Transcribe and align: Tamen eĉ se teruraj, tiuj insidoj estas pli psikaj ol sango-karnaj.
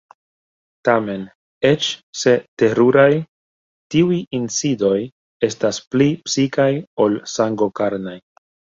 Tamen 0.87 1.25
eĉ 1.71 1.89
se 2.21 2.33
teruraj, 2.63 3.05
tiuj 3.95 4.19
insidoj 4.41 4.97
estas 5.51 5.85
pli 5.95 6.13
psikaj 6.27 6.71
ol 7.07 7.25
sango-karnaj. 7.39 8.21